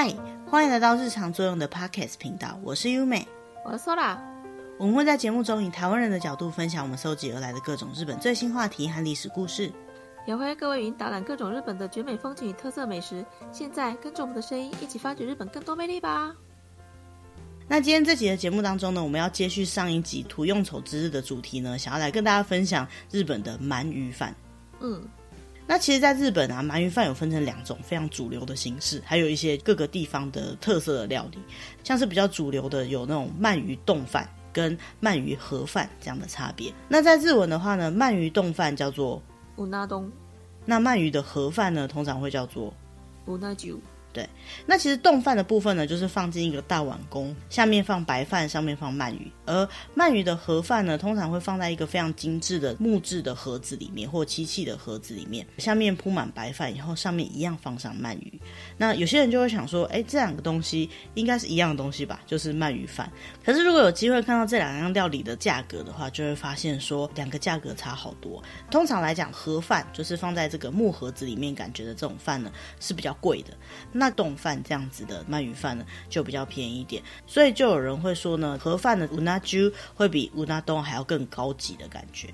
[0.00, 0.14] 嗨，
[0.46, 3.26] 欢迎来到日常作用的 Podcast 频道，我是优美，
[3.64, 4.16] 我是 Sola。
[4.78, 9.72] 我们会在节目中以台湾人的角度分享我们搜集而来的各种日本最新话题和历史故事，
[10.24, 13.26] 也会各位语音导览各种日本的绝美风景与特色美食。
[13.50, 16.32] 现在跟着我们的声音一起发掘日本更多魅力吧！
[17.66, 24.32] 那今天这集的节目当中呢，我们要接续上一集图用丑之日的主题呢，想要来跟大家分享日本的鳗鱼饭。
[24.78, 25.02] 嗯。
[25.67, 31.37] 那其实，在日本啊，鳗鱼饭有分成两种非常主流的形式，还有一些各个地方的特色的料理，
[31.83, 36.71] 像是比较主流的有那种鳗鱼丼饭跟鳗鱼盒饭这样的差别。
[36.89, 39.21] 那在日文的话呢，鳗鱼丼饭叫做
[39.55, 40.11] うな丼，
[40.65, 42.73] 那鳗鱼的盒饭呢，通常会叫做
[43.25, 43.79] うな重。
[44.11, 44.29] 对，
[44.66, 49.30] 那其实冻饭的部分呢，就是放进一个大碗公，下面放白饭，上面放鳗鱼。
[49.46, 58.40] 而鳗鱼的盒饭呢，通常会放在一个非常精致的木质的盒子里面，或漆器的盒子里面，下面铺满白饭，以后上面一样放上鳗鱼。
[58.76, 62.20] 那有些人就会想说，哎，这两个东西应该是一样的东西吧？
[62.26, 63.10] 就是鳗鱼饭。
[63.44, 68.42] 可是如果有机会看到这两样料理的价格的话，就会发现说两个价格差好多。
[68.70, 73.54] 通常来讲，盒饭就是放在这个木盒子里面，感觉的这种饭呢是比较贵的。
[73.92, 82.27] 那懂饭这样子的鳗鱼饭呢，就比较便宜一点，所以就有人会说呢，盒饭的うな重会比うな丼还要更高级的感觉，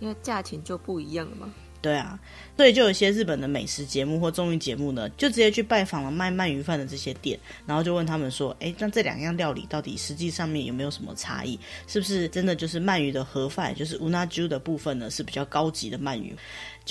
[0.00, 1.52] 因为价钱就不一样了嘛。
[1.82, 2.18] 对啊，
[2.56, 11.56] 所以就有一些日本的美食节目或综艺节目呢，就直接去拜访了卖鳗鱼饭的这些店，然后就问他们说：“哎，那这两样料理到底实际上面有没有什么差异？
[11.86, 16.34] 是不是真的就是鳗鱼的盒饭，就是うな重的部分呢是比较高级的鳗鱼？”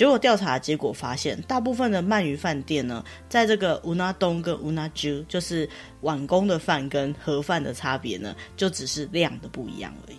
[0.00, 5.68] 结果调查结果发现，大部分的鳗鱼饭店呢，在这个うな丼跟うな重，就是
[6.02, 10.16] 碗公的饭跟盒饭的差别呢，就只是量的不一样而已。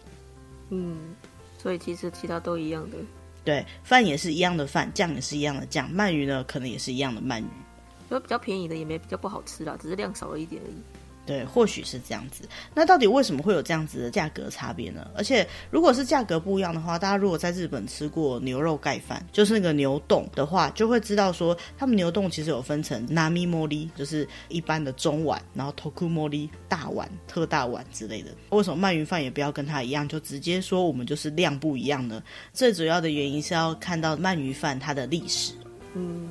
[0.69, 1.15] 嗯，
[1.57, 2.97] 所以其实其他都一样的。
[3.43, 7.47] 对，饭也是一样的饭，酱也是一样的酱，鳗鱼呢可能也是一样的鳗鱼，
[8.09, 10.75] 因为比较便宜的也没比较不好吃啦，只是量少了一点而已。
[11.24, 12.42] 对，或许是这样子。
[12.74, 15.08] 那到底为什么会有这样子的价格差别呢？
[15.14, 28.30] 而且如果是价格不一样的话，大家如果在日本吃过牛肉盖饭，就是那个牛丼的话，就会知道说，他们牛丼其实有分成 nami mori，就是一般的中碗，然后 toku mori 大碗、特大碗之类的。
[28.50, 32.20] 为什么鳗鱼饭也不要跟它一样，就直接说我们就是量不一样呢？
[32.52, 35.52] 最主要的原因是要看到鳗鱼饭它的历史。
[35.94, 36.28] 嗯。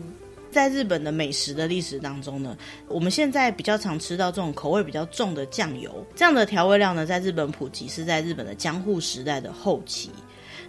[0.52, 2.58] 在日本的美食的历史当中呢，
[2.88, 10.12] 我们现在比较常吃到这种口味比较重的酱油，这样的调味料呢，在日本普及是在日本的江户时代的后期。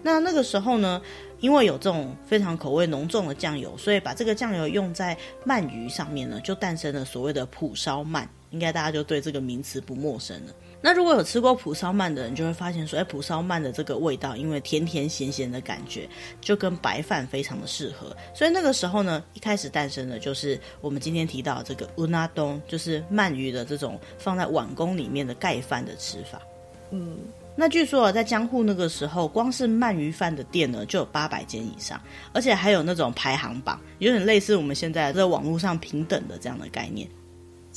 [0.05, 1.01] 那那个时候呢，
[1.41, 5.17] 因为有这种非常口味浓重的酱油，所以把这个酱油用在
[5.47, 8.27] 鳗鱼上面呢，就诞生了所谓的蒲烧鳗。
[8.51, 10.53] 应该大家就对这个名词不陌生了。
[10.83, 16.09] 那如果有吃过蒲烧鳗的人，就会发现说，哎，蒲烧鳗的这个味道，因为甜甜咸咸的感觉，
[16.41, 18.15] 就跟白饭非常的适合。
[18.35, 26.43] 所以那个时候呢，一开始诞生的就是我们今天提到的这个うな丼，就是鳗鱼的这种放在碗公里面的盖饭的吃法。
[26.91, 27.17] 嗯，
[27.55, 31.99] 那据说啊，在江户那个时候，光是鳗鱼饭的店呢，就有八百间以上，
[32.33, 37.09] 而且还有那种排行榜，有点类似我们现在在网络上平等的这样的概念。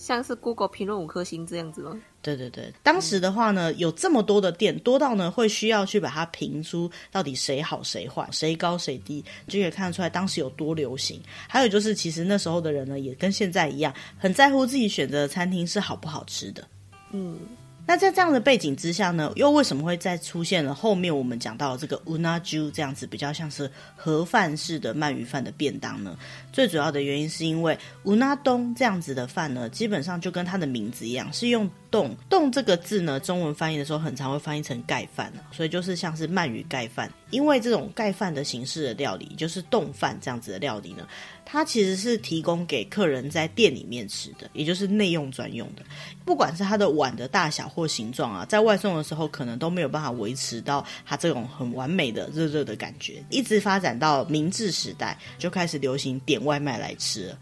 [0.06, 2.00] 像是 Google 评论五颗星这样子吗？
[2.22, 11.20] 对对对，当时的话呢，有这么多的店，多到呢会需要去把它评出到底谁好谁坏，谁高谁低，就可以看得出来当时有多流行。
[11.50, 16.64] 还有就是，其实那时候的人呢，也跟现在一样，很在乎自己选择的餐厅是好不好吃的。
[17.10, 17.40] 嗯。
[17.87, 26.17] 那在这样的背景之下呢，又为什么会再出现了后面我们讲到的这个うな重这样子比较像是盒饭式的鳗鱼饭的便当呢？
[26.53, 37.10] 最主要的原因是因为うな丼这样子的饭呢，基本上就跟它的名字一样，是用 丼丼这个字呢，中文翻译的时候很常会翻译成盖饭，所以就是像是鳗鱼盖饭。
[37.30, 41.08] 因为这种盖饭的形式的料理，就是冻饭这样子的料理呢，
[41.46, 45.84] 它其实是提供给客人在店里面吃的，也就是内用专用的。
[46.26, 53.24] 不管是它的碗的大小或形状啊，在外送的时候可能都没有办法维持到它这种很完美的热热的感觉。
[53.30, 57.38] 一直发展到明治时代，就开始流行点外卖来吃了。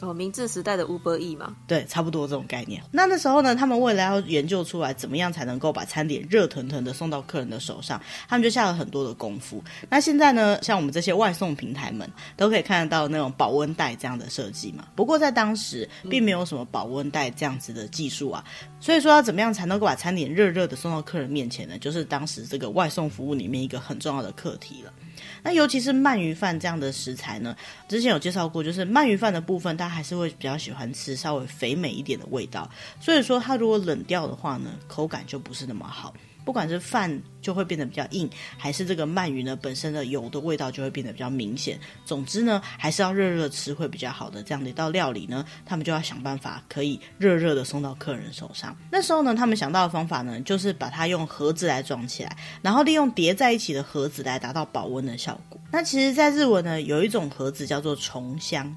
[0.00, 2.82] 哦，明治时代的 Uber Eats 嘛，对，差不多这种概念。
[2.90, 9.62] 那那时候呢，他们为了要研究出来怎么样才能够把餐点热腾腾的送到客人的手上，他们就下了很多的功夫。
[9.88, 14.86] 那现在呢，像我们这些外送平台们都可以看得到那种保温袋这样的设计嘛。
[14.94, 18.44] 不过在当时并没有什么保温袋这样子的技术啊，
[18.80, 21.78] 所以说要怎么样才能够把餐点热热的送到客人面前呢？
[21.78, 24.92] 就是当时这个外送服务里面一个很重要的课题了。
[25.42, 27.56] 那尤其是鳗鱼饭这样的食材呢，
[27.88, 32.70] 之前有介绍过，就是鳗鱼饭的部分，它还是会比较喜欢吃稍微肥美一点的味道，
[33.00, 36.14] 所以说它如果冷掉的话呢，口感就不是那么好。
[36.46, 41.76] 不管是饭就会变得比较硬，还是这个鳗鱼呢本身的油的味道就会变得比较明显。
[42.04, 44.40] 总之呢，还是要热热吃会比较好的。
[44.44, 48.76] 这样的一道料理呢，他们就要想办法可以热热的送到客人手上。
[48.92, 55.60] 那时候呢，他们想到的方法呢，就是把它用盒子来装起来，然后利用叠在一起的盒子来达到保温的效果。
[55.72, 58.76] 那其实，在日文呢，有一种盒子叫做重箱。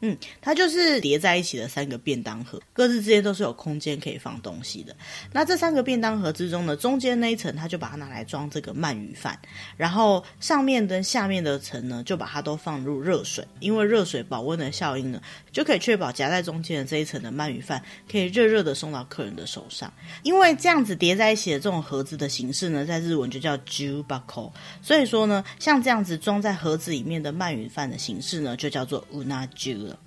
[0.00, 4.96] 嗯，它就是叠在一起的三个便当盒，各自之间都是有空间可以放东西的。
[5.32, 9.38] 那这三个便当盒之中呢，中间那一层，它就把它拿来装这个鳗鱼饭，
[9.76, 15.20] 然后上面跟下面的层呢，就把它都放入热水，因为热水保温的效应呢，
[15.52, 19.92] 就可以确保夹在中间的这一层的鳗鱼饭可以热热的送到客人的手上。
[20.22, 24.50] 因为这样子叠在一起的这种盒子的形式呢，在日文就叫 jubako，
[24.80, 29.04] 所以说呢，像这样子装在盒子里面的鳗鱼饭的形式呢，就叫做。
[29.18, 29.98] 乌那猪了，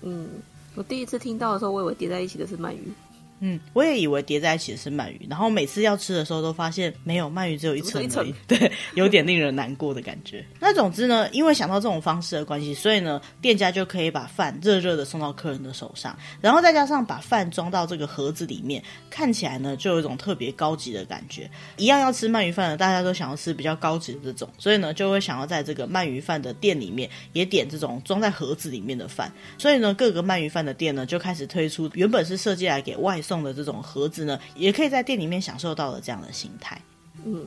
[0.00, 0.28] 嗯，
[0.74, 2.90] 我第一次听到的时候，我以为叠在一起的是鳗鱼。
[3.40, 10.44] 嗯，我也以为叠在一起的是鳗鱼，然后每次要吃的时候都发现没有鳗鱼，只有一层而已，一 对，有点令人难过的感觉。
[10.58, 21.50] 那总之呢，因为想到这种方式的关系，所以呢，店家就可以把饭热热的送到客人的手上，然后再加上把饭装到这个盒子里面，看起来呢就有一种特别高级的感觉。
[21.76, 29.30] 一样要吃鳗鱼饭的，大家都想要吃比较高级的这种，所以呢就会想要在这个鳗鱼饭的店里面也点这种装在盒子里面的饭。
[29.58, 36.80] 所以呢，各个鳗鱼饭的店呢就开始推出原本是设计来给外送的这种盒子呢，也可以在店里面享受到的这样的心态。
[37.24, 37.44] 嗯，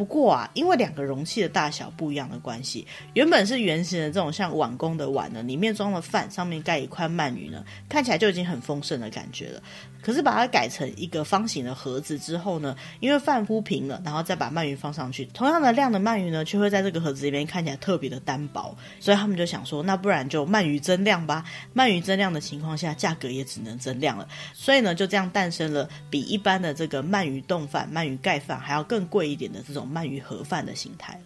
[0.00, 9.62] 不过啊，因为两个容器的大小不一样的关系，原本是圆形的这种像碗公的碗呢，里面装了饭，上面盖一块鳗鱼呢，看起来就已经很丰盛的感觉了。
[10.02, 21.44] 可是把它改成一个方形的盒子之后呢，因为饭铺平了，然后再把鳗鱼放上去，同样的量的鳗鱼呢，却会在这个盒子里面看起来特别的单薄，所以他们就想说，那不然就鳗鱼增量吧。
[21.76, 31.20] 鳗鱼增量的情况下，价格也只能增量了，所以呢，就这样诞生了比一般的这个鳗鱼冻饭、鳗鱼盖饭还要更贵一点的这种鳗鱼盒饭的形态了。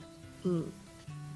[0.44, 0.64] 嗯，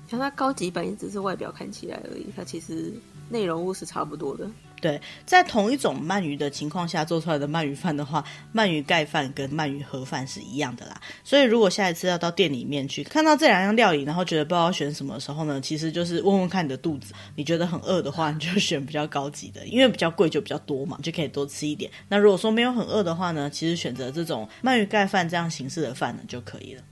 [0.08, 2.92] 像它高级版也只是外表看起来而已，它其实
[3.28, 4.48] 内容物是差不多的。
[4.80, 11.00] 对，在同一种鳗鱼的情况下做出来的鳗鱼饭的话，鳗鱼盖饭跟鳗鱼盒饭是一样的啦。
[11.24, 21.90] 所以如果下一次要到店里面去看到这两样料理，然后觉得不知道选什么的时候呢，其实就是问问看你的肚子，你觉得很饿的话，你就选比较高级的，因为比较贵就比较多嘛，就可以多吃一点。
[22.08, 26.82] 那如果说没有很饿的话呢，其实选择这种鳗鱼盖饭这样形式的饭呢就可以了。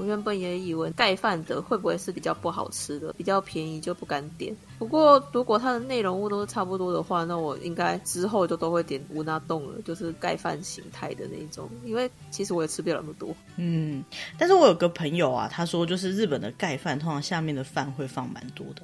[0.00, 4.56] 我原本也以为盖饭的会不会是比较不好吃的，比较便宜就不敢点。
[4.78, 11.68] 不过如果它的内容物都是差不多的话，那我应该之后就都会点乌纳冻了，就是盖饭形态的那种。
[11.84, 13.36] 因为其实我也吃不了那么多。
[13.56, 14.02] 嗯，
[14.38, 18.82] 但是我有个朋友啊，他说就是日本的盖饭通常下面的饭会放蛮多的，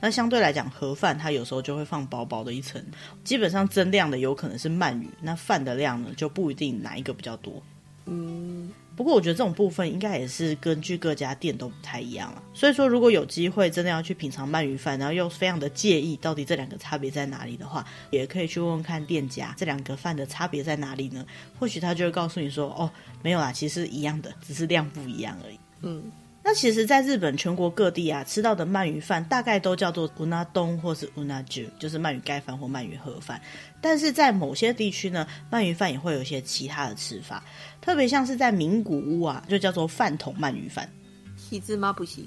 [0.00, 2.82] 那相对来讲盒饭它有时候就会放薄薄的一层，
[3.22, 7.62] 基本上增量的有可能是鳗鱼，那饭的量呢就不一定哪一个比较多。
[8.06, 8.72] 嗯。
[8.96, 12.42] 不过我觉得这种部分应该也是根据各家店都不太一样了。
[12.52, 21.26] 所以说，如果有机会真的要去品尝鳗鱼饭，然后又非常的介意到底这两个差别在哪里的话，也可以去问问看店家这两个饭的差别在哪里呢？
[21.58, 22.90] 或许他就会告诉你说：“哦，
[23.22, 26.02] 没有啦，其实一样的，只是量不一样而已。”嗯。
[26.46, 33.40] 那其实，在日本全国各地啊，吃到的鳗鱼饭大概都叫做乌那丼或是乌那汁，就是鳗鱼盖饭或鳗鱼盒饭。
[33.84, 37.44] 但是在某些地区呢，鳗鱼饭也会有一些其他的吃法，
[37.82, 40.90] 特别像是在名古屋啊，就叫做饭桶鳗鱼饭。
[41.36, 41.92] 体质吗？
[41.92, 42.26] 不行。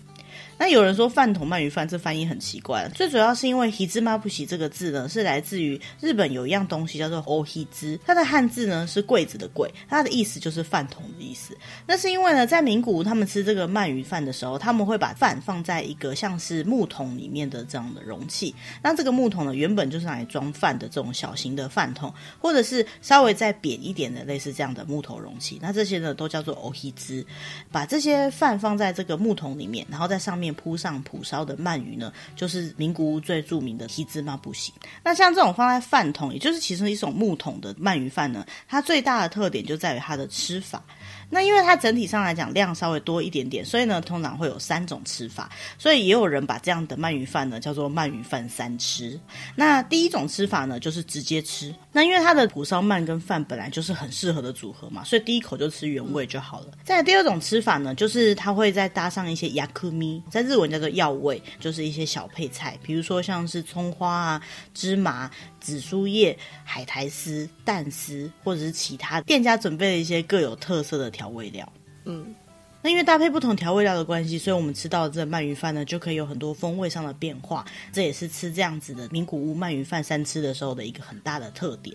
[0.60, 11.56] 那有人说饭桶鳗鱼饭这翻译很奇怪，最主要是因为 “hizumabushi” 这个字呢，是来自于日本有一样东西叫做 “ohiz”，它的汉字呢是柜子的柜，它的意思就是饭桶的意思。
[11.86, 18.54] 那是因为呢，在名古屋他们吃这个鳗鱼饭的时候，他们会把饭放在一个像是木桶里面的这样的容器。
[18.82, 25.60] 那这个木桶呢，原本就是来装饭的这种小型的饭桶，或者是稍微再扁一点的类似这样的木头容器。
[25.62, 27.24] 那这些呢都叫做 “ohiz”，
[27.72, 34.74] 把这些饭放在这个木桶里面，然后再上面铺上蒲烧的鳗鱼呢，就是名古屋最著名的提芝麻布席。
[35.02, 40.84] 那像这种放在饭桶，也就是其实一种木桶的鳗鱼饭呢，它最大的特点就在于它的吃法。
[41.30, 45.50] 那因为它整体上来讲量稍微多一点点，所以呢，通常会有三种吃法。
[45.78, 49.20] 所以也有人把这样的鳗鱼饭呢叫做鳗鱼饭三吃。
[49.56, 51.74] 那第一种吃法呢，就是直接吃。
[51.92, 56.68] 那因为它的蒲烧鳗跟饭本来就是很适合的组合嘛，所以第一口就吃原味就好了。
[56.84, 64.42] 再第二种吃法呢，就是它会再搭上一些 yakumi，在日文叫做药味，就是一些小配菜，比如说像是葱花啊、
[64.74, 65.30] 芝麻。
[65.68, 71.70] 紫苏叶、海苔丝、蛋丝，或者是其他店家准备的一些各有特色的调味料。
[72.06, 72.34] 嗯，
[72.82, 77.66] 那因为搭配不同调味料的关系，所以我们吃到的这鳗鱼饭呢，就可以有很多风味上的变化。
[77.92, 81.94] 这也是吃这样子的名古屋鳗鱼饭三吃的时候的一个很大的特点。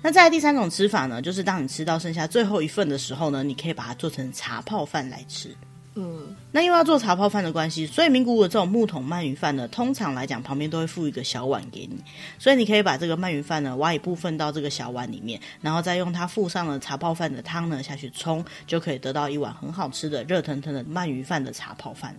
[0.00, 5.54] 那再来第三种吃法呢，就是当你吃到剩下最后一份的时候呢，你可以把它做成茶泡饭来吃。
[5.96, 12.02] 嗯，那因为要做茶泡饭的关系，所以名古屋的这种木桶鳗鱼饭呢，通常来讲旁边都会附一个小碗给你，
[12.36, 22.12] 所以你可以把这个鳗鱼饭呢挖一部分到这个小碗里面，然后再用它附上了茶泡饭的汤呢下去冲，就可以得到一碗很好吃的热腾腾的鳗鱼饭的茶泡饭。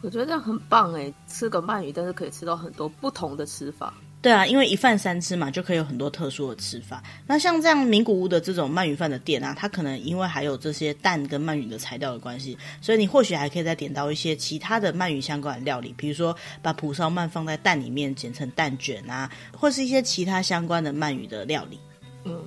[0.00, 3.92] 我觉得这样很棒哎，吃个鳗鱼，但是可以吃到很多不同的吃法。
[4.22, 7.02] 对啊，因为一饭三吃嘛，就可以有很多特殊的吃法。
[7.26, 21.80] 那像这样名古屋的这种鳗鱼饭的店啊，它可能因为还有这些蛋跟鳗鱼的材料的关系，所以你或许还可以再点到一些其他的鳗鱼相关的料理，比如说把蒲烧鳗放在蛋里面剪成蛋卷啊，或是一些其他相关的鳗鱼的料理。
[22.24, 22.44] 嗯，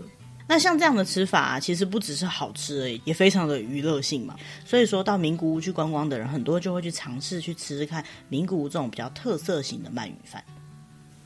[0.47, 4.33] 那像这样的吃法啊，其实不只是好吃而已，也非常的娱乐性嘛。
[4.63, 10.41] 所以说到名古屋去观光的人，很多就会去尝试去吃吃看名古屋这种比较特色型的鳗鱼饭。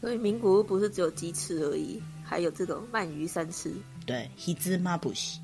[0.01, 3.73] 所以名古屋不是只有鸡翅而已，还有这种鳗鱼三吃。
[4.05, 5.37] 对，Hitsumabushi。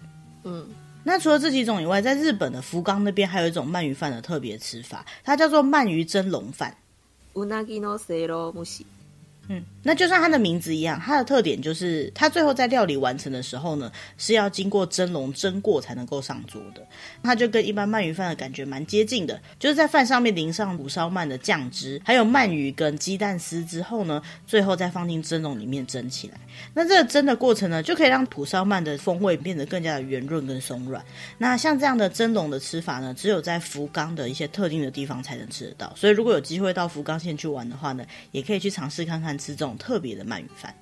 [0.43, 0.67] 嗯，
[1.03, 6.75] 那除了这几种以外，在日本的福冈那边还有一种鳗鱼饭的特别吃法，它叫做鳗鱼蒸笼饭。
[7.33, 8.85] Unagi no seiro mushi。
[9.49, 16.83] 嗯，那就像它的名字一样，它的特点就是它最后在料理完成的时候呢，是要经过蒸笼蒸过才能够上桌的。
[17.21, 26.39] 它就跟一般鳗鱼饭的感觉蛮接近的，就是在饭上面淋上蒲烧鳗的酱汁，还有鳗鱼跟鸡蛋丝之后呢，最后再放进蒸笼里面蒸起来。
[26.73, 31.05] 那这个蒸的过程呢，就可以让蒲烧鳗的风味变得更加的圆润跟松软。
[31.37, 35.93] 那像这样的蒸笼的吃法呢，只有在福冈的一些特定的地方才能吃得到。
[35.95, 39.35] 所以如果有机会到福冈县去玩的话呢，也可以去尝试看看。
[39.35, 40.75] 吃这种特别的鳗鱼饭，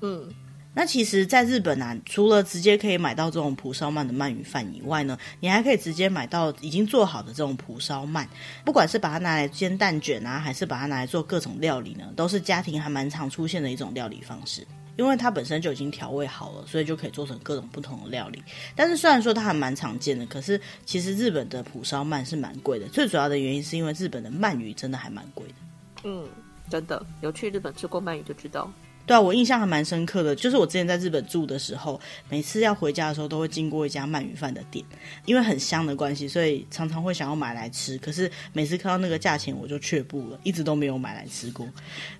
[0.00, 0.28] 嗯，
[0.74, 8.26] 那其实，在日本啊，除了直接可以买到这种蒲烧鳗的鳗鱼饭以外呢，你还可以直接买到已经做好的这种蒲烧鳗，
[8.64, 14.66] 不管是把它拿来煎蛋卷啊，还是把它拿来做各种料理呢，都是家庭还蛮常出现的一种料理方式。
[14.96, 18.42] 因为它本身就已经调味好了，所以就可以做成各种不同的料理。
[18.74, 22.88] 但是虽然说它还蛮常见的，可是其实日本的蒲烧鳗是蛮贵的。
[22.88, 25.54] 最主要的原因是因为日本的鳗鱼真的还蛮贵的。
[26.02, 26.28] 嗯。
[26.68, 28.70] 真的有去日本吃过鳗鱼就知道。
[29.08, 31.98] 对啊，我印象还蛮深刻的，就是我之前在日本住的时候，
[32.28, 34.84] 每次要回家的时候都会经过一家鳗鱼饭的店，
[35.24, 37.96] 因为很香的关系，所以常常会想要买来吃。
[37.96, 41.66] 可是每次看到那个价钱，我就却步了，一直都没有买来吃过。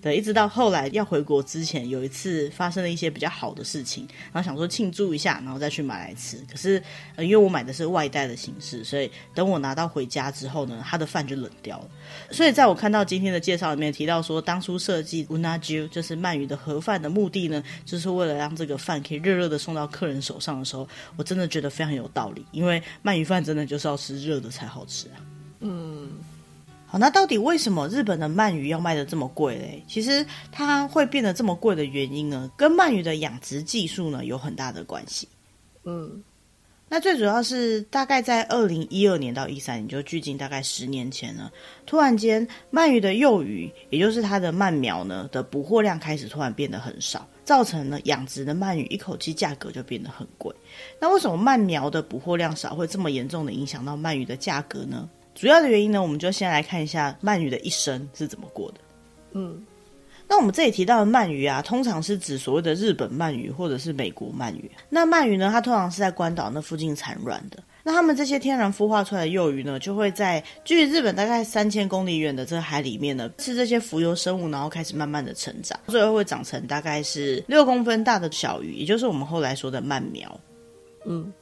[0.00, 6.38] 对，一直到后来要回国之前，有一次发生了一些比较好的事情，然后想说庆祝一下，然后再去买来吃。
[6.50, 6.83] 可是，
[7.16, 11.88] 呃，因为我买的是外带的形式，所以等我拿到回家之后呢，他的饭就冷掉了。
[12.30, 22.44] 所以在我看到今天的介绍里面提到说，当初设计 Unaju 就是鳗鱼的饭的目的呢，就是为了让这个饭可以热热的送到客人手上的时候，我真的觉得非常有道理。
[22.52, 25.16] 因为鳗鱼饭真的就是要吃热的才好吃啊。
[25.61, 26.11] 嗯，
[26.87, 29.82] 好，那到底为什么日本的鳗鱼要卖的这么贵嘞？
[29.88, 35.28] 其实它会变得这么贵的原因呢，跟鳗鱼的养殖技术呢有很大的关系。
[35.85, 36.23] 嗯。
[36.90, 41.50] 那最主要是大概在二零一二年到一三年，就距今大概十年前呢，
[41.85, 50.54] 突然间鳗鱼的幼鱼，也就是它的鳗苗呢的捕获量开始突然变得很少，造成了养殖的鳗鱼一口气价格就变得很贵。
[50.99, 55.09] 那为什么鳗苗的捕获量少会这么严重的影响到鳗鱼的价格呢？
[55.35, 58.80] 主要的原因呢，我们就先来看一下鳗鱼的一生是怎么过的。
[59.33, 59.62] 嗯。
[60.28, 64.70] 那我们这里提到的鳗鱼啊，通常是指所谓的日本鳗鱼或者是美国鳗鱼。
[64.90, 67.58] 那鳗鱼呢，它通常是在关岛那附近产卵的。
[67.82, 80.40] 那它们这些天然孵化出来的幼鱼呢，就会在距离日本大概三千公里远的这个海里面呢，吃这些浮游生物，然后开始慢慢的成长，最后会长成大概是六公分大的小鱼，也就是我们后来说的鳗苗。
[81.06, 81.32] 嗯。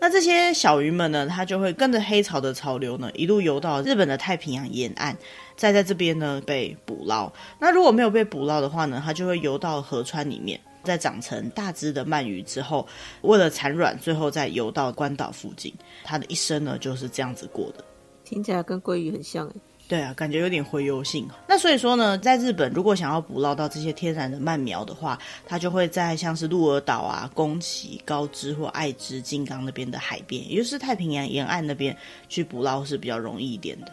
[0.00, 5.18] 那这些小鱼们呢，它就会跟着黑潮的潮流呢，一路游到日本的太平洋沿岸，
[5.58, 7.30] 再在这边呢被捕捞。
[7.58, 12.86] 那如果没有被捕捞的话呢，它就会游到河川里面，再长成大只的鳗鱼之后，
[13.22, 15.74] 为了产卵，最后再游到关岛附近。
[16.04, 17.84] 它的一生呢就是这样子过的。
[18.24, 19.54] 听起来跟鲑鱼很像诶。
[19.88, 21.26] 对啊，感觉有点洄游性。
[21.48, 31.96] 那所以说呢，在日本如果想要捕捞到这些天然的鳗苗的话，它就会在像是鹿儿岛啊、宫崎、高知或爱知、金刚那边的海边，也就是太平洋沿岸那边
[32.28, 33.92] 去捕捞是比较容易一点的。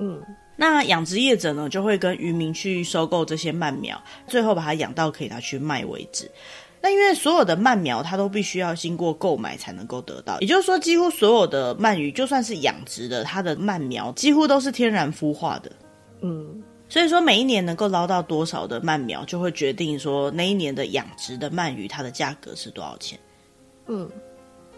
[0.00, 0.20] 嗯，
[0.56, 6.30] 那养殖业者呢，就会跟渔民去收购这些鳗苗，最后把它养到可以拿去卖为止。
[6.80, 15.72] 那因为所有的鳗苗，它都必须要经过购买才能够得到，也就是说，几乎所有的鳗鱼，就算是养殖的，它的鳗苗几乎都是天然孵化的。
[16.20, 23.18] 嗯，所以说每一年能够捞到多少的鳗苗，就会决定说那一年的养殖的鳗鱼它的价格是多少钱。
[23.88, 24.08] 嗯。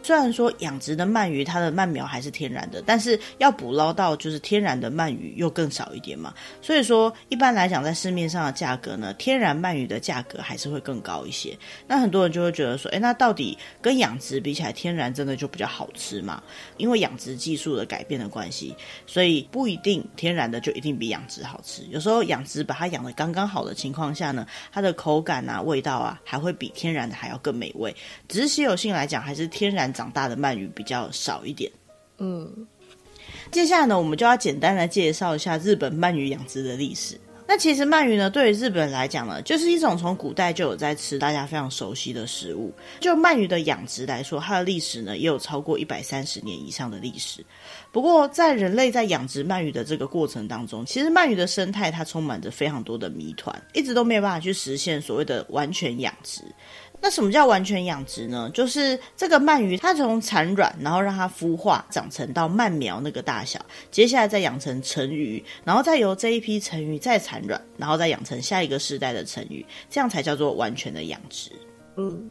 [0.09, 6.33] 虽然说养殖的鳗鱼它的鳗苗还是天然的，但是要捕捞到就是天然的鳗鱼又更少一点嘛。
[6.63, 11.55] 所以说一般来讲，在市面上的价格呢，天然鳗鱼的价格还是会更高一些。
[11.87, 16.43] 那很多人就会觉得说，诶，那到底跟养殖比起来，天然真的就比较好吃吗？
[16.79, 18.75] 因为养殖技术的改变的关系，
[19.07, 21.83] 所以不一定天然的就一定比养殖好吃。
[21.91, 27.95] 有时候养殖把它养的刚刚好的情况下呢，它的口感啊、味道啊，还会比天然的还要更美味。
[28.27, 31.69] 只是稀有性来讲，还是天然长大的鳗鱼比较少一点。
[32.19, 32.49] 嗯，
[33.51, 37.19] 接下来呢，我们就要简单来介绍一下日本鳗鱼养殖的历史。
[37.51, 42.71] 那其实鳗鱼呢，对于日本人来讲呢，就是一种从古代就有在吃、大家非常熟悉的食物。
[43.01, 47.43] 就鳗鱼的养殖来说，它的历史呢，也有超过一百三十年以上的历史。
[47.91, 56.43] 不过，在人类在养殖鳗鱼的这个过程当中，其实鳗鱼的生态它充满着非常多的谜团，一直都没有办法去实现所谓的完全养殖。
[57.01, 58.51] 那什么叫完全养殖呢？
[58.53, 63.59] 就是这个鳗鱼，它从产卵，然后让它孵化，长成到鳗苗那个大小，
[63.91, 71.51] 接下来再养成成鱼，然后再由这一批成鱼再产卵，然后再养成下一个世代的成鱼，这样才叫做完全的养殖。
[71.97, 72.29] 嗯。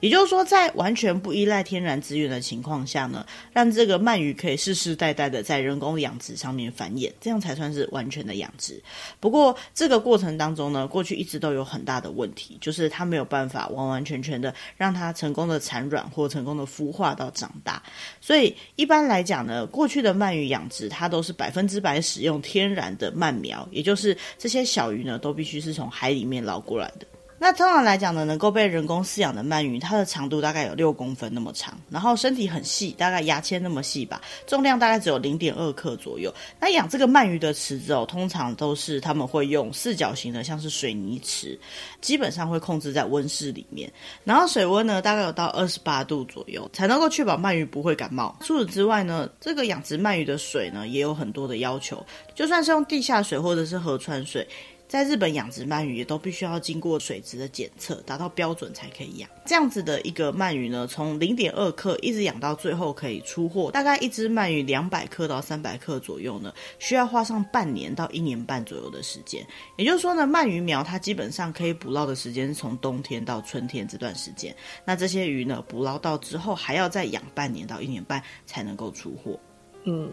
[0.00, 8.82] 也就是说，在完全不依赖天然资源的情况下呢，让这个鳗鱼可以世世代代的在人工养殖上面繁衍，这样才算是完全的养殖。
[9.20, 17.82] 不过，这个过程当中呢，过去一直都有很大的问题，就是它没有办法完完全全的让它成功的产卵或成功的孵化到长大。
[18.20, 27.06] 所以，一般来讲呢，过去的鳗鱼养殖它都是百分之百使用天然的鳗苗，也就是这些小鱼呢，都必须是从海里面捞过来的。
[27.42, 36.32] 那通常来讲呢，能够被人工饲养的鳗鱼，它的长度大概有六公分那么长，然后身体很细，大概牙签那么细吧，重量大概只有零点二克左右。
[36.60, 41.58] 那养这个鳗鱼的池子哦，通常都是他们会用四角形的，像是水泥池，
[42.00, 48.36] 基本上会控制在温室里面，然后水温呢大概有到二十八度左右，才能够确保鳗鱼不会感冒。
[48.42, 52.06] 除此之外呢，这个养殖鳗鱼的水呢也有很多的要求，
[52.36, 54.46] 就算是用地下水或者是河川水。
[54.92, 59.30] 在日本养殖鳗鱼都必须要经过水质的检测，达到标准才可以养。
[59.42, 69.42] 这样子的一个鳗鱼呢，从零点二克一直养到最后可以出货，大概一只鳗鱼两百克到三百克左右呢，需要花上半年到一年半左右的时间。
[69.78, 74.54] 也就是说呢，鳗鱼苗它基本上可以捕捞的时间是从冬天到春天这段时间。
[74.84, 79.40] 那这些鱼呢，捕捞到之后还要再养半年到一年半才能够出货。
[79.84, 80.12] 嗯。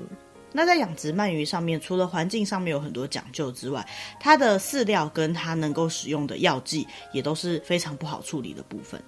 [0.51, 3.85] 那在养殖鳗鱼上面，除了环境上面有很多讲究之外，
[4.19, 9.01] 它的饲料跟它能够使用的药剂也都是非常不好处理的部分。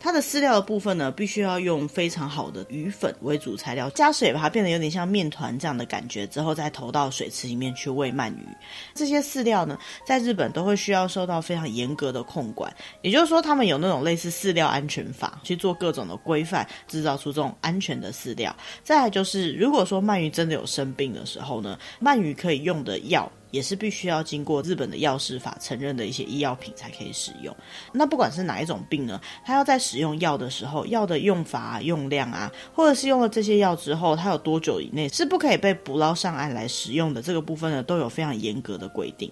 [0.00, 8.46] 它的饲料的部分呢，必须要用非常好的鱼粉为主材料，加水把它变得有点像面团这样的感觉，之后再投到水池里面去喂鳗鱼。
[8.94, 18.54] 这些饲料呢，在日本都会需要受到非常严格的控管，也就是说，他们有那种类似饲料安全法去做各种的规范，制造出这种安全的饲料。
[18.84, 23.30] 再来就是，如果说鳗鱼真的有生病的时候呢，鳗鱼可以用的药。
[23.50, 27.54] 也是必须要经过日本的药师法承认的一些医药品才可以使用。
[27.92, 39.30] 那不管是哪一种病呢，它要在使用药的时候，药的用法、用量啊，或者是用了这些药之后，它有多久以内是不可以被捕捞上岸来使用的，这个部分呢，都有非常严格的规定。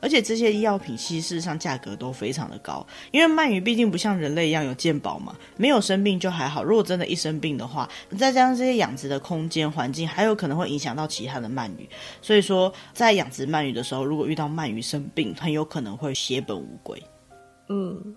[0.00, 6.62] 而且这些医药品，其实事实上价格都非常的高，因为鳗鱼毕竟不像人类一样有健保嘛，没有生病就还好。
[6.62, 11.88] 如果真的一生病的话，再加上这些养殖的空间环境，还有可能会影响到其他的鳗鱼。
[12.22, 17.02] 所以说，在养殖鳗鱼的时候，如果遇到鳗鱼生病，很有可能会血本无归。
[17.68, 18.16] 嗯。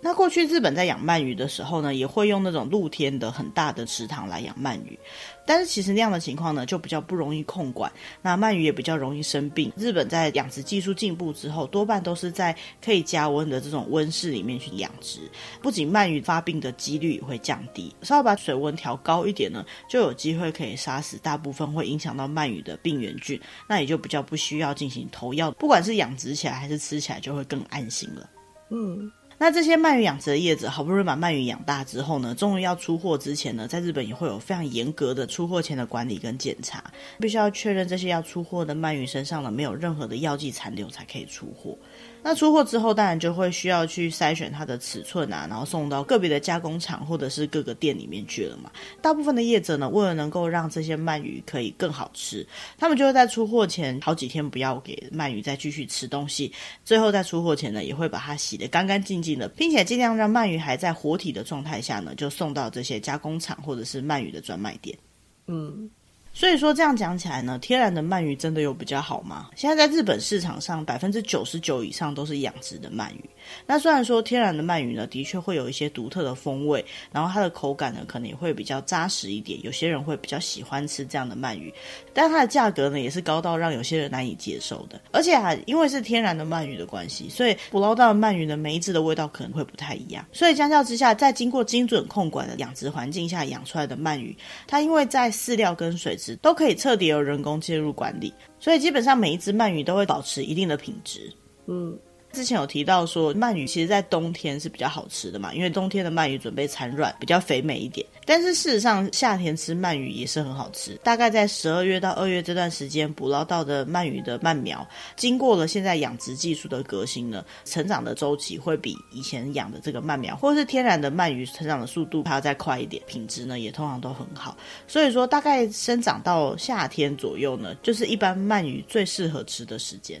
[0.00, 4.98] 那过去日本在养鳗鱼的时候呢，也会用那种露天的很大的池塘来养鳗鱼，
[5.46, 7.90] 但是其实那样的情况呢，就比较不容易控管，
[8.22, 9.72] 那鳗鱼也比较容易生病。
[9.76, 15.20] 日本在养殖技术进步之后，多半都是在可以加温的这种温室里面去养殖，
[15.62, 28.30] 不仅鳗鱼发病的几率也会降低，稍微把水温调高一点呢，就有机会可以杀死大部分会影响到鳗鱼的病原菌，那也就比较不需要进行投药，不管是养殖起来还是吃起来，就会更安心了。
[28.70, 29.10] 嗯。
[29.38, 36.82] 那这些鳗鱼养殖的业者好不容易把鳗鱼养大之后呢，终于要出货之前呢，在日本也会有非常严格的出货前的管理跟检查，
[37.18, 41.76] 必须要确认这些要出货的鳗鱼身上呢，没有任何的药剂残留才可以出货。
[42.24, 48.70] 那出货之后，当然就会需要去筛选它的尺寸啊，然后送到个别的加工厂或者是各个店里面去了嘛。
[49.02, 52.46] 大部分的业者呢，为了能够让这些鳗鱼可以更好吃，
[52.78, 56.50] 他们就会在出货前好几天不要给鳗鱼再继续吃东西，
[56.82, 64.98] 最后在出货前呢，也会把它洗得干干净净的，并且尽量让鳗鱼还在活体的状态下呢，就送到这些加工厂或者是鳗鱼的专卖店。
[65.46, 65.90] 嗯。
[66.34, 69.50] 所以说这样讲起来呢，天然的鳗鱼真的有比较好吗？
[69.54, 73.24] 现在在日本市场上，百分之九十九以上都是养殖的鳗鱼。
[73.66, 79.62] 那虽然说天然的鳗鱼呢，的确会有一些独特的风味，然后它的口感呢，可能也会比较扎实一点。
[79.62, 81.72] 有些人会比较喜欢吃这样的鳗鱼，
[82.12, 85.00] 但它的价格呢，也是高到让有些人难以接受的。
[85.12, 90.26] 而且啊，因为是天然的鳗鱼的关系，所以捕捞到的鳗鱼呢，每一只的味道可能会不太一样。
[90.32, 101.20] 所以相较之下，在经过精准控管的养殖环境下养出来的鳗鱼，它因为在饲料跟水都可以彻底由人工介入管理，所以基本上每一只鳗鱼都会保持一定的品质。
[101.66, 101.98] 嗯。
[102.34, 108.04] 之前有提到说，鳗鱼其实在冬天是比较好吃的嘛，因为冬天的鳗鱼准备产卵，比较肥美一点。
[108.26, 110.98] 但是事实上，夏天吃鳗鱼也是很好吃。
[111.04, 124.56] 大概在十二月到二月这段时间捕捞到的鳗鱼的鳗苗，经过了现在养殖技术的革新呢，成长的周期会比以前养的这个鳗苗，或者是天然的鳗鱼成长的速度还要再快一点，品质呢也通常都很好。
[124.88, 130.20] 所以说，大概生长到夏天左右呢，就是一般鳗鱼最适合吃的时间。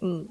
[0.00, 0.26] 嗯。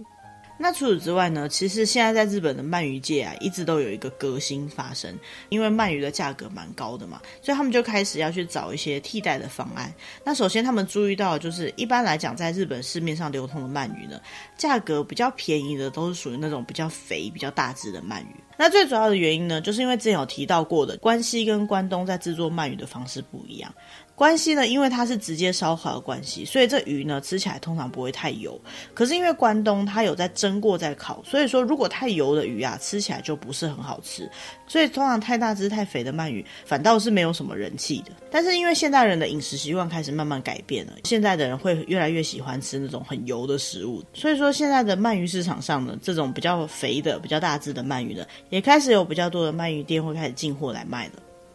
[0.62, 5.12] 那除此之外呢，其实现在在日本的鳗鱼界啊，一直都有一个革新发生，
[5.50, 9.92] 因为鳗鱼的价格蛮高的嘛，所以他们就开始要去找一些替代的方案。
[10.24, 14.22] 那首先他们注意到，就是一般来讲，在日本市面上流通的鳗鱼呢，
[14.56, 18.36] 价格比较便宜的都是属于那种比较肥、比较大只的鳗鱼。
[18.58, 23.74] 那最主要的原因呢，就是因为之前有提到过的，关西跟关东在制作鳗鱼的方式不一样。
[24.16, 28.60] 关系呢，因为它是直接烧烤的关系，所以这鱼呢吃起来通常不会太油。
[28.94, 34.30] 可是因为关东它有在蒸过再烤，所以说如果太油的鱼啊，吃起来就不是很好吃。
[34.68, 38.12] 所以通常太大只太肥的鳗鱼反倒是没有什么人气的。
[38.30, 44.04] 但是因为现代人的饮食习惯开始慢慢改变了，现在的人会越来越喜欢吃那种很油的食物。
[44.14, 51.14] 所以说现在的鳗鱼市场上呢，这种比较肥的、比较大只的鳗鱼呢，也开始有比较多的鳗鱼店会开始进货来卖了。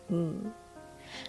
[0.09, 0.35] 嗯。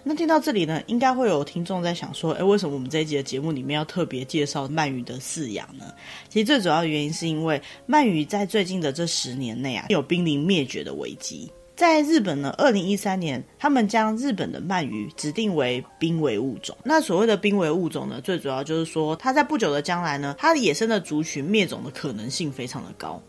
[0.08, 5.94] 那听到这里呢，应该会有听众在想说，诶，为什么我们这一集的节目里面要特别介绍鳗鱼的饲养呢？
[6.30, 11.52] 其实最主要的原因是因为鳗鱼在最近的这十年内啊，有濒临灭绝的危机。
[11.76, 16.74] 在日本呢，二零一三年，他们将日本的鳗鱼指定为濒危物种。
[16.86, 23.22] 那所谓的濒危物种呢，最主要就是说，它在不久的将来呢，它的野生的族群灭种的可能性非常的高。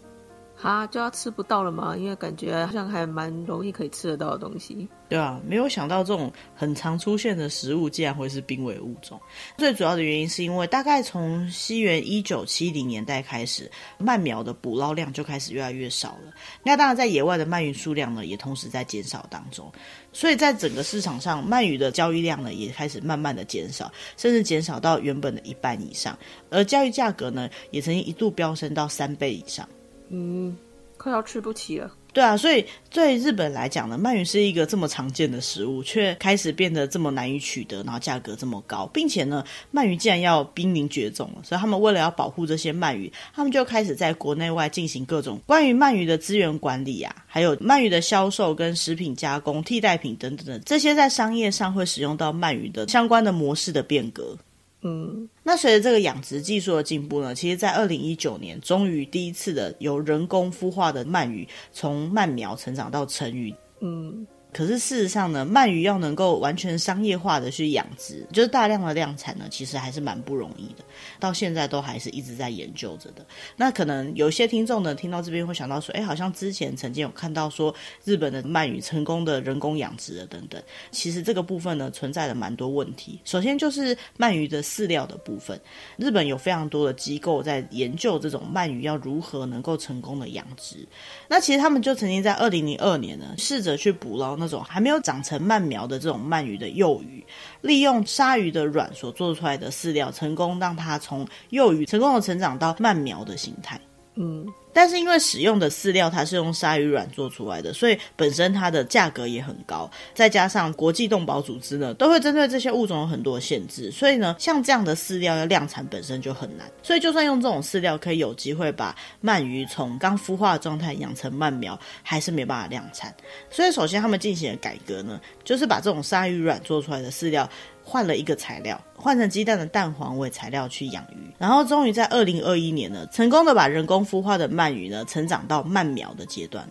[0.60, 1.96] 啊，就要吃不到了吗？
[1.96, 4.88] 因为感觉好像还蛮容易可以吃得到的东西。
[5.08, 9.18] 对啊，没有想到这种很常出现的食物，竟然会是濒危物种。
[9.56, 16.34] 最主要的原因是因为，大概从西元一九七零年代开始，鳗苗的捕捞量就开始越来越少了。
[16.64, 19.70] 那当然，在野外的鳗鱼数量呢，也同时在减少当中。
[20.12, 26.18] 所以在整个市场上，鳗鱼的交易量呢，也开始慢慢的减少，甚至减少到原本的一半以上。
[26.50, 29.66] 而交易价格呢，也曾经一度飙升到三倍以上。
[30.10, 30.56] 嗯，
[30.96, 31.90] 快要吃不起了。
[32.10, 41.42] 对啊，所以对日本来讲呢，鳗鱼是一个这么常见的食物，却开始变得这么难以取得，然后价格这么高，并且呢，鳗鱼竟然要濒临绝种了。
[41.44, 54.36] 所以他们为了要保护这些鳗鱼，他们就开始在国内外进行各种关于鳗鱼的资源管理啊，还有鳗鱼的销售跟食品加工、替代品等等的这些在商业上会使用到鳗鱼的相关的模式的变革。
[54.82, 63.54] 嗯，那随着这个养殖技术的进步呢，其实，在二零一九年，终于第一次的由人工孵化的鳗鱼从鳗苗成长到成鱼。
[63.80, 64.26] 嗯。
[64.58, 70.82] 可是事实上呢，鳗鱼要能够完全商业化的去养殖，就是大量的量产呢，其实还是蛮不容易的。
[71.20, 73.24] 到现在都还是一直在研究着的。
[73.54, 80.60] 那可能有些听众呢，听到这边会想到说，哎，好像之前曾经有看到说日本的鳗鱼成功的人工养殖了等等。
[80.90, 83.20] 其实这个部分呢，存在了蛮多问题。
[83.24, 85.56] 首先就是鳗鱼的饲料的部分，
[85.96, 90.84] 日本有非常多的机构在研究这种鳗鱼要如何能够成功的养殖。
[91.28, 94.34] 那其实他们就曾经在二零零二年呢，试着去捕捞。
[94.34, 97.24] 那种还没有长成鳗苗的这种鳗鱼的幼鱼，
[97.60, 103.80] 利用鲨鱼的卵所做出来的饲料，成功让它从幼鱼成功的成长到鳗苗的形态。
[104.18, 104.46] 嗯。
[104.70, 109.90] 但是因为使用的饲料它是用鲨鱼卵做出来的，所以本身它的价格也很高。
[110.14, 116.70] 再加上国际动保组织呢，都会针对这些物种有很多限制，所以呢，像这样的饲料要量产本身就很难。
[116.80, 123.12] 所以就算用这种饲料可以有机会把鳗鱼从刚孵化的状态养成鳗苗，还是没办法量产。
[123.50, 127.48] 所以首先他们进行了改革呢，就是把这种鲨鱼卵做出来的饲料。
[127.88, 136.70] 换了一个材料，换成鸡蛋的蛋黄为材料去养鱼，然后终于在二零二一年呢，成功的把人工孵化的鳗鱼呢成长到鳗苗的阶段。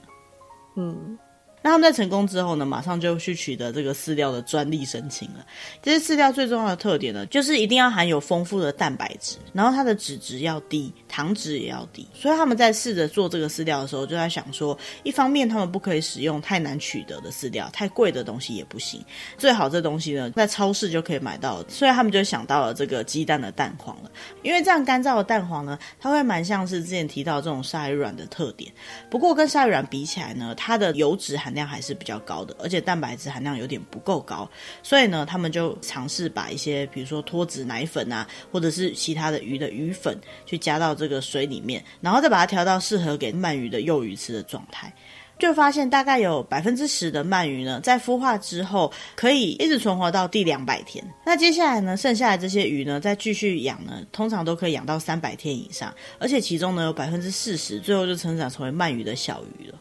[0.75, 1.17] 嗯。
[1.61, 5.45] 那他们在成功之后呢，马上就去取得这个饲料的专利申请了。
[5.81, 12.07] 这些饲料最重要的特点呢，就是一定要含有丰富的蛋白质，然后它的脂质要低，糖质也要低。
[12.13, 19.03] 所以他们在试着做这个饲料的时候，就在想说，一方面他们不可以使用太难取得的饲料，太贵的东西也不行。
[19.37, 21.63] 最好这东西呢，在超市就可以买到。
[21.67, 24.11] 所以他们就想到了这个鸡蛋的蛋黄了，
[24.43, 28.71] 因为这样干燥的蛋黄呢，它会蛮像是之前提到这种鲨鱼卵的特点。
[29.09, 34.49] 不过跟鲨鱼卵比起来呢，它的油脂含量还是比较高的，而且蛋白质含量有点不够高。
[34.81, 44.93] 所以呢，他们就尝试把一些比如说脱脂奶粉啊，或者是其他的鱼的鱼粉，去加到这个水里面，然后再把它调到适合给鳗鱼的幼鱼吃的状态。
[45.39, 51.05] 就发现大概有百分之十的鳗鱼呢，在孵化之后可以一直存活到第两百天。
[51.23, 59.79] 那接下来呢，剩下的这些鱼呢，再继续养呢，通常都可以养到三百天以上，而且其中呢有百分之四十最后就成长成为鳗鱼的小鱼了。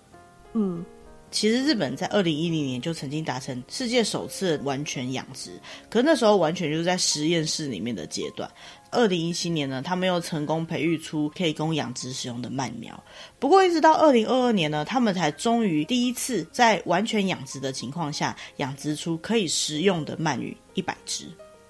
[0.53, 0.85] 嗯。
[1.31, 5.51] 其实日本在二零一零年就曾经达成世界首次完全养殖，
[5.91, 8.51] 可那时候完全就是在实验室里面的阶段。
[8.91, 12.99] 二零一七年呢，他们又成功培育出可以供养殖使用的鳗苗。
[13.39, 21.27] 不过一直到二零二二年呢，他们才终于第一次在完全养殖的情况下养殖出可以食用的鳗鱼一百只。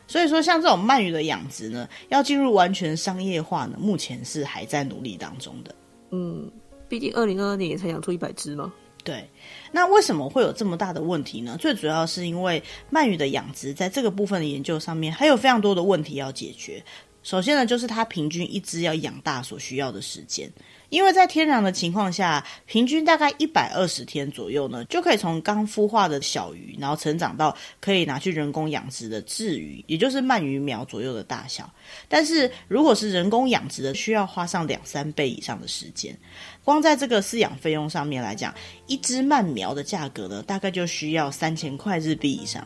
[0.06, 5.74] 所以说，像这种鳗鱼的养殖呢，要进入完全商业化呢，目前是还在努力当中的。
[6.10, 6.48] 嗯，
[6.88, 8.72] 毕竟二零二二年才养出一百只嘛。
[9.06, 9.30] 对，
[9.70, 11.56] 那为什么会有这么大的问题呢？
[11.60, 16.82] 最主要是因为鳗鱼的养殖在这个部分的研究上面还有非常多的问题要解决。
[17.26, 20.48] 首先呢，就是它平均一只要养大所需要的时间。
[20.90, 31.68] 因为在天然的情况下，平均大概一百二十天左右呢，就可以从刚孵化的小鱼，然后成长到可以拿去人工养殖的稚鱼，也就是鳗鱼苗左右的大小。
[32.08, 36.16] 但是如果是人工养殖的，需要花上两三倍以上的时间。
[36.62, 38.54] 光在这个饲养费用上面来讲，
[38.86, 42.64] 一只鳗苗的价格呢，大概就需要三千块日币以上，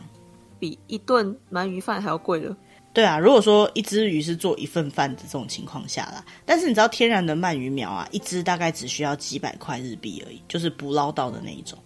[0.59, 2.55] 比一顿鳗鱼饭还要贵了。
[2.93, 11.79] 对啊，如果说一只鱼是做一份饭的这种情况下啦，但是你知道天然的鳗鱼苗啊，一只大概只需要几百块日币而已，就是捕捞到的那一种。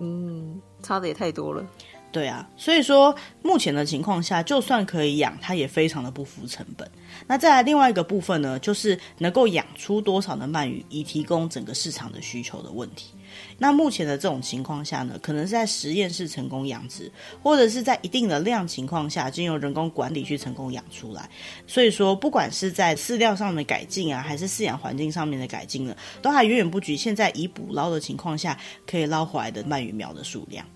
[0.00, 1.64] 嗯，差的也太多了。
[2.12, 6.90] 对啊，所以说目前的情况下，就算可以养，它也非常的不敷成本。
[7.24, 13.14] 那再来另外一个部分呢，就是能够养出多少的鳗鱼，以提供整个市场的需求的问题。
[13.56, 17.08] 那目前的这种情况下呢，可能是在实验室成功养殖，
[17.44, 21.30] 或者是在一定的量情况下，经由人工管理去成功养出来。
[21.64, 30.66] 所以说，不管是在饲料上的改进啊，还是饲养环境上面的改进呢，都还远远不及现在以捕捞的情况下可以捞回来的鳗鱼苗的数量。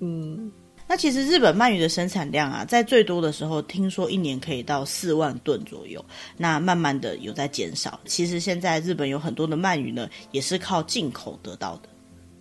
[0.00, 0.50] 嗯。
[0.86, 6.04] 那其实日本鳗鱼的生产量啊，在最多的时候，听说一年可以到四万吨左右。
[6.36, 7.98] 那慢慢的有在减少。
[8.04, 11.88] 其实现在日本有很多的鳗鱼呢，也是靠进口得到的。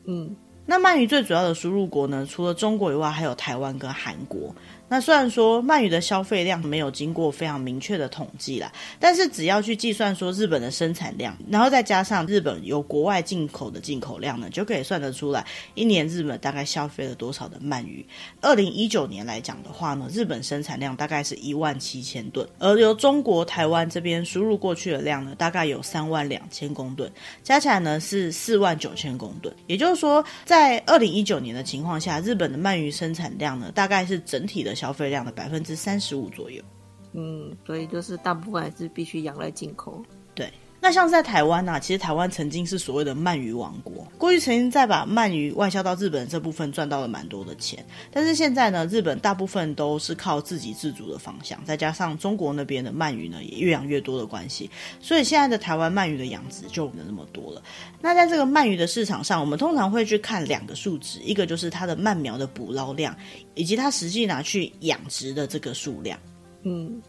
[0.05, 0.35] 嗯。
[0.65, 4.55] 那鳗鱼最主要的输入国呢，除了中国以外，还有台湾跟韩国。
[4.93, 18.05] 那虽然说鳗鱼的消费量没有经过非常明确的统计啦，但是只要去计算说日本的生产量，然后再加上日本由国外进口的进口量呢，就可以算得出来一年日本大概消费了多少的鳗鱼。
[18.39, 29.51] 二零一九年来讲的话呢，日本生产量大概是一万七千吨，而由中国台湾这边输入过去的量呢，大概有三万两千公吨，加起来呢是四万九千公吨。
[29.65, 36.61] 也就是说，在二零一九年的情况下，日本的鳗鱼生产量呢，大概是整体的消费量的百分之三十五左右。
[37.13, 40.03] 嗯，所以就是大部分还是必须仰赖进口。
[40.83, 47.81] 那像在台湾啊，其实台湾曾经是所谓的鳗鱼王国，过去曾经在把鳗鱼外销到日本这部分赚到了蛮多的钱。
[48.11, 54.69] 但是现在呢，日本大部分都是靠自给自足的方向，再加上中国那边的鳗鱼呢也越养越多的关系，
[54.99, 57.63] 所以现在的台湾鳗鱼的养殖就没有那么多了。
[58.01, 63.15] 那在这个鳗鱼的市场上，我们通常会去看两个数值，一个就是它的鳗苗的捕捞量，
[63.55, 66.19] 以及它实际拿去养殖的这个数量。
[66.63, 67.01] 嗯。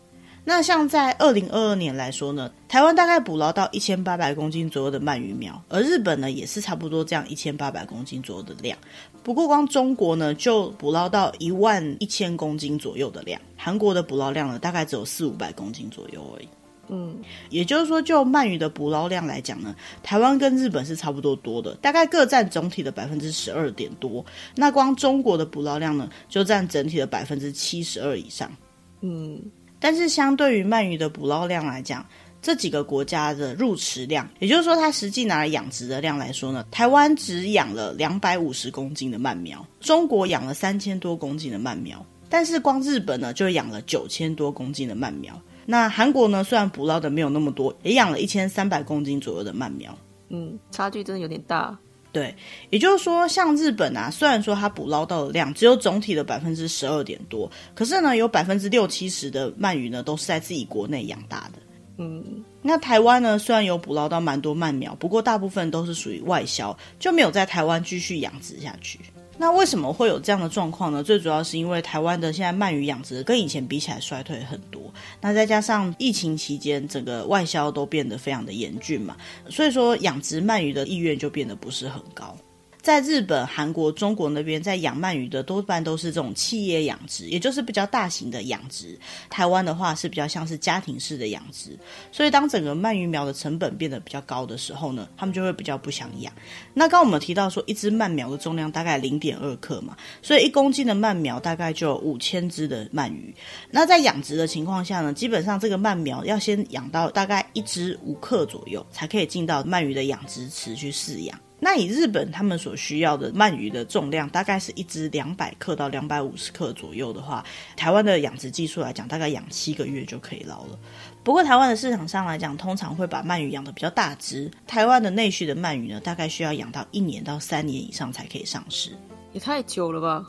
[0.47, 8.77] 那像在二零二二年来说呢，台湾大概捕捞到一千八百公斤左右的鳗鱼苗，而日本呢也是差不多这样一千八百公斤左右的量。
[9.23, 16.49] 不过光中国呢就捕捞到一万一千公斤左右的量，韩国的捕捞量呢大概只有四五百公斤左右而已。
[16.89, 17.17] 嗯，
[17.49, 24.23] 也就是说，就鳗鱼的捕捞量来讲呢，台湾跟日本是差不多多的，大概各占总体的百分之十二点多。
[24.55, 28.53] 那光中国的捕捞量呢，就占整体的百分之七十二以上。
[29.01, 29.41] 嗯。
[29.85, 32.07] 但是相对于鳗鱼的捕捞量来讲，
[32.41, 45.39] 这几个国家的入池量，也就是说它实际拿来养殖的量来说呢，台湾只养了两百五十公斤的鳗苗，中国养了三千多公斤的鳗苗，但是光日本呢就养了九千多公斤的鳗苗。
[45.67, 49.95] 那韩国呢虽然捕捞的没有那么多，也养了一千三百公斤左右的鳗苗。
[50.31, 51.79] 嗯，差距真的有点大。
[52.15, 52.33] 对，
[52.71, 61.59] 也就是说，像日本啊，虽然说它捕捞到的量只有总体的百分之十二点多，可是呢，有百分之六七十的鳗鱼呢都是在自己国内养大的。
[61.99, 69.01] 嗯，那台湾呢，虽然有捕捞到蛮多鳗苗，不过大部分都是属于外销，就没有在台湾继续养殖下去。
[69.37, 71.03] 那为什么会有这样的状况呢？
[71.03, 74.83] 最主要是因为台湾的现在鳗鱼养殖跟以前比起来衰退很多，
[75.21, 79.17] 那再加上疫情期间整个外销都变得非常的严峻嘛，
[79.49, 82.37] 所以说养殖鳗鱼的意愿就变得不是很高。
[82.85, 88.95] 在日本、韩国、中国那边，在养鳗鱼的多半都是这种企业养殖，也就是比较大型的养殖。
[89.31, 91.79] 台湾的话是比较像是家庭式的养殖，
[92.13, 96.31] 所以当整个鳗鱼苗的成本变得比较高的时候呢，他们就会比较不想养。
[96.75, 103.35] 那刚我们提到说，一只鳗苗的重量大概零点二克嘛，所以一公斤的鳗苗大概就有五千只的鳗鱼。
[103.71, 111.41] 那在养殖的情况下呢，基本上这个鳗苗要先养到大概一只五克左右，才可以进到鳗鱼的养殖池去饲养。
[111.65, 117.43] 那以日本他们所需要的鳗鱼的重量，大概是一只两百克到两百五十克左右的话，
[117.75, 120.79] 台湾的养殖技术来讲，大概养七个月就可以捞了。
[121.23, 124.51] 不过台湾的市场上来讲，通常会把鳗鱼养的比较大只。
[124.67, 128.91] 台湾的内需的鳗鱼呢，大概需要养到一年到三年以上才可以上市。
[129.33, 130.27] 也太久了吧？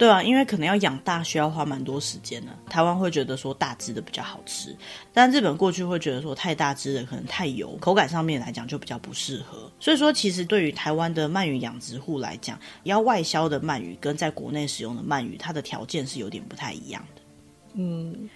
[0.00, 2.48] 对啊，因为可能要养大，需要花蛮多时间的。
[2.70, 4.74] 台湾会觉得说大只的比较好吃，
[5.12, 9.70] 但日本过去会觉得说太大只的可能太油，口感上面来讲就比较不适合。
[9.78, 17.20] 所以说，其实对于台湾的鳗鱼养殖户来讲，要外销的鳗鱼跟在国内使用的鳗鱼，它的条件是有点不太一样的。
[17.74, 18.30] 嗯。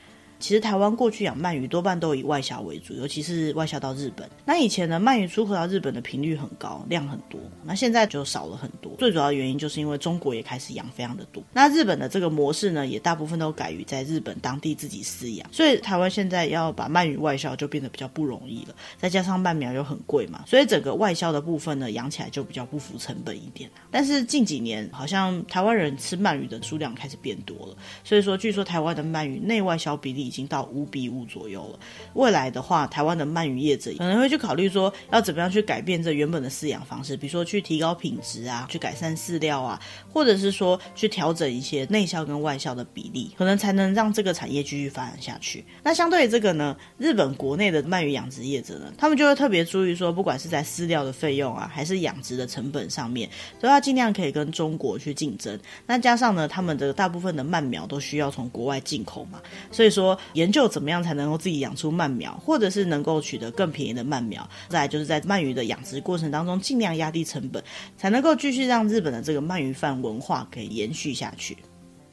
[0.45, 4.29] 其实台湾过去养鳗鱼多半都以外销为主，尤其是外销到日本。
[4.45, 7.41] 那以前呢，鳗鱼出口到日本的频率很高，量很多。
[7.65, 8.93] 那现在就少了很多。
[8.99, 11.43] 最主要的原因就是因为中国也开始养非常的多。
[11.55, 15.49] 那日本的这个模式呢，也大部分都改于在日本当地自己饲养。
[15.51, 18.75] 所以台湾现在要把鳗鱼外销就变得比较不容易了。
[18.99, 23.71] 再加上鳗苗又很贵嘛，所以整个外销的部分呢，养起来就比较不符成本一点。
[23.91, 31.79] 但是近几年好像台湾人吃鳗鱼的数量开始变多了，所以说据说台湾的鳗鱼内外销比例已经到五比五左右了。
[32.15, 39.81] 未来的话，台湾的鳗鱼业者可能会去考虑说，要怎么样去改变这原本的饲养方式，比如说去提高品质啊，去改善饲料啊，
[40.13, 45.65] 或者是说去调整一些内销跟外销的比例，可能才能让这个产业继续发展下去。
[45.85, 55.57] 那相对于这个呢，日本国内的鳗鱼养殖业者呢，他们就会特别注意说，不管是在饲料的费用啊，还是养殖的成本上面，都要尽量可以跟中国去竞争。
[55.87, 64.49] 那加上呢，他们的大部分的鳗苗都需要从国外进口嘛，所以说研究怎么样才能够自己养出鳗苗，或者是能够取得更便宜的鳗苗。
[64.69, 67.63] 再来就是在鳗鱼的养殖过程当中，尽量压低成本，
[67.97, 71.57] 才能够继续让日本的这个鳗鱼饭文化可以延续下去。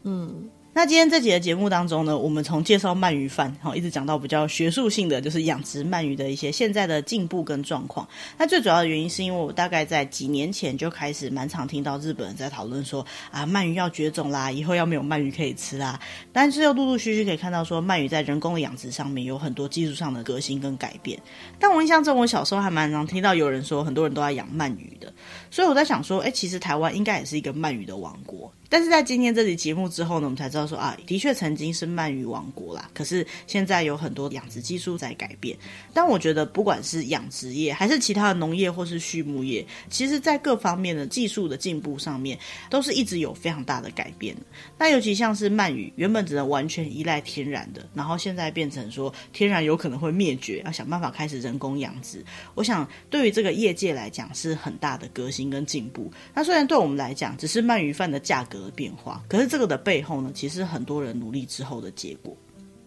[0.03, 0.49] 嗯。
[0.73, 8.07] 那今天这集的节目当中呢，我们从介绍鳗鱼饭，好，一直讲到比较学术性的，就是养殖鳗鱼的一些现在的进步跟状况。
[8.37, 15.99] 那最主要的原因是因为我大概在几年前就开始蛮常听到日本人在讨论说啊，鳗鱼要绝种啦，以后要没有鳗鱼可以吃啦。
[16.31, 21.19] 但是又陆陆续续可以看到说，鳗鱼在人工的养殖上面有很多技术上的革新跟改变。
[21.59, 25.11] 但我印象中，我小时候还蛮常听到有人说，很多人都在养鳗鱼的。
[25.51, 28.49] 所以我在想说，哎，其实台湾应该也是一个鳗鱼的王国。
[28.71, 32.89] 但是在今天这集节目之后呢，我们才知道说啊，的确曾经是鳗鱼王国啦。
[32.93, 35.57] 可是现在有很多养殖技术在改变。
[35.93, 44.33] 但我觉得，不管是养殖业，还是其他的农业或是畜牧业，其实在各方面的技术的进步上面，都是一直有非常大的改变。
[44.77, 52.23] 那尤其像是鳗鱼，原本只能完全依赖天然的，然后现在变成说天然有可能会灭绝，要想办法开始人工养殖。
[52.55, 56.09] 我想对于这个业界来讲是很大的革新跟进步。
[56.33, 62.35] 那虽然对我们来讲，只是鳗鱼饭的价格的变化，可是这个的背后呢，其实很多人努力之后的结果。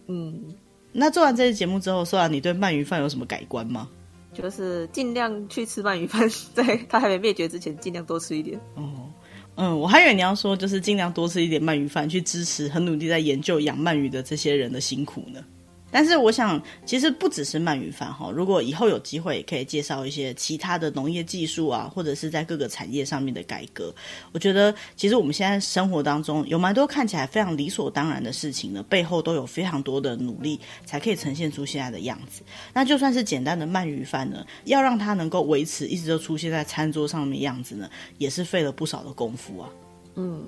[0.07, 0.43] 嗯，
[0.91, 3.89] 那做完这期节目之后，说来你对鳗鱼饭有什么改观吗？
[4.33, 8.59] 就是尽量去吃鳗鱼饭， 在它还没灭绝之前，尽量多吃一点。
[8.75, 9.09] 哦，
[9.55, 15.41] 嗯，我还以为你要说，就是尽量多吃一点鳗鱼饭，去支持很努力在研究养鳗鱼的这些人的辛苦呢。
[15.95, 18.29] 但是我想，其实不只是鳗鱼饭哈。
[18.29, 23.95] 如果以后有机会，可以介绍一些其他的农业技术啊，或者是在各个产业上面的改革。
[24.33, 32.43] 我觉得，其实我们现在生活当中有蛮多看起来非常理所当然的事情呢，背后都有非常多的努力，才可以呈现出现在的样子。
[32.73, 39.69] 那就算是简单的鳗鱼饭呢，要让它能够维持一直都出现在餐桌上面的样子呢，也是费了不少的功夫啊。
[40.15, 40.45] 嗯。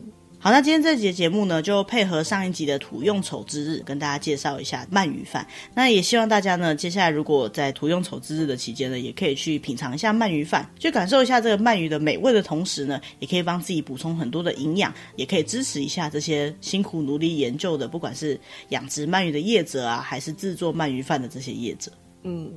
[0.47, 5.45] 好，那今天这集节目呢，就配合上一集的土用丑之日，跟大家介绍一下鳗鱼饭。
[5.75, 21.91] 那也希望大家呢，接下来如果在土用丑之日的期间呢，也可以去品尝一下鳗鱼饭，去感受一下这个鳗鱼的美味的同时呢，也可以帮自己补充很多的营养，也可以支持一下这些辛苦努力研究的，不管是养殖鳗鱼的业者啊，还是制作鳗鱼饭的这些业者。
[22.23, 22.49] 嗯。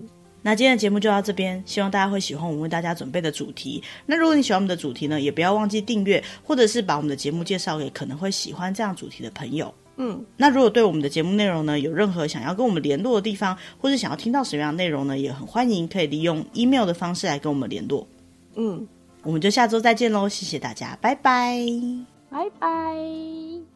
[0.43, 3.83] 那今天的节目就到这边，希望大家会喜欢我们为大家准备的主题。
[4.07, 9.73] 那如果你喜欢我们的主题呢，也不要忘记订阅，或者是把我们的节目介绍给可能会喜欢这样主题的朋友。
[9.97, 18.09] 嗯，那如果对我们的节目内容呢，有任何想要跟我们联络的地方，或是想要听到什么样的内容呢，也很欢迎可以利用 email 的方式来跟我们联络。
[18.55, 18.89] 嗯，
[19.23, 21.61] 我们就下周再见喽，谢谢大家，拜拜，
[22.31, 23.70] 拜拜。